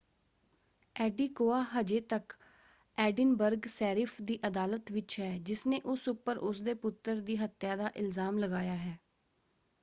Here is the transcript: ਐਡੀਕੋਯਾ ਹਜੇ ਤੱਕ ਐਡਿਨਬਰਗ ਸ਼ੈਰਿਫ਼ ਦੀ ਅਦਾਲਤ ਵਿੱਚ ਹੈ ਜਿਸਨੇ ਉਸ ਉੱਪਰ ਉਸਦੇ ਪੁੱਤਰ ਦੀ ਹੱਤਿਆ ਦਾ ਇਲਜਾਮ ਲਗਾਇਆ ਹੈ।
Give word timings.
ਐਡੀਕੋਯਾ 0.95 1.61
ਹਜੇ 1.73 1.99
ਤੱਕ 2.09 2.33
ਐਡਿਨਬਰਗ 2.97 3.65
ਸ਼ੈਰਿਫ਼ 3.67 4.21
ਦੀ 4.21 4.39
ਅਦਾਲਤ 4.47 4.91
ਵਿੱਚ 4.91 5.19
ਹੈ 5.19 5.37
ਜਿਸਨੇ 5.41 5.81
ਉਸ 5.85 6.07
ਉੱਪਰ 6.07 6.37
ਉਸਦੇ 6.39 6.73
ਪੁੱਤਰ 6.79 7.21
ਦੀ 7.21 7.37
ਹੱਤਿਆ 7.37 7.75
ਦਾ 7.75 7.91
ਇਲਜਾਮ 7.95 8.37
ਲਗਾਇਆ 8.37 8.75
ਹੈ। 8.75 8.97